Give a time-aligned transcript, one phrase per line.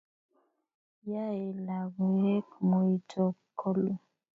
[1.11, 3.21] Yaei logoek muito
[3.59, 3.95] koluu